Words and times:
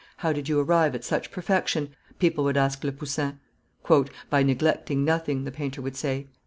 "How 0.17 0.33
did 0.33 0.49
you 0.49 0.59
arrive 0.59 0.95
at 0.95 1.03
such 1.03 1.29
perfection?" 1.29 1.89
people 2.17 2.43
would 2.45 2.57
ask 2.57 2.83
Le 2.83 2.91
Poussin. 2.91 3.39
"By 4.31 4.41
neglecting 4.41 5.05
nothing," 5.05 5.43
the 5.43 5.51
painter 5.51 5.79
would 5.83 5.93
reply. 5.93 6.25